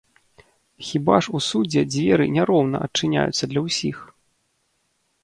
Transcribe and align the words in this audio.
Хіба 0.87 1.17
ж 1.27 1.33
у 1.39 1.41
судзе 1.47 1.83
дзверы 1.93 2.25
не 2.37 2.43
роўна 2.51 2.77
адчыняюцца 2.87 3.43
для 3.53 3.61
ўсіх? 3.67 3.97